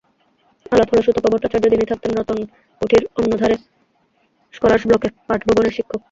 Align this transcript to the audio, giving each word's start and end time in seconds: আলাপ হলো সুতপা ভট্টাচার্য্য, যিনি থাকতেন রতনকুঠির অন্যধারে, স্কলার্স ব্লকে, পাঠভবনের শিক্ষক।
আলাপ 0.71 0.87
হলো 0.91 1.01
সুতপা 1.01 1.29
ভট্টাচার্য্য, 1.33 1.71
যিনি 1.73 1.85
থাকতেন 1.85 2.11
রতনকুঠির 2.13 3.03
অন্যধারে, 3.19 3.55
স্কলার্স 4.53 4.83
ব্লকে, 4.87 5.07
পাঠভবনের 5.27 5.75
শিক্ষক। 5.77 5.99